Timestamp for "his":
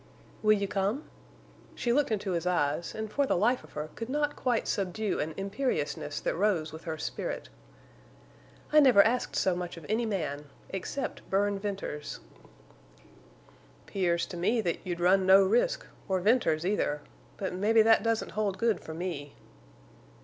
2.31-2.47